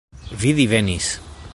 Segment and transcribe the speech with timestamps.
[0.43, 1.13] Vi divenis.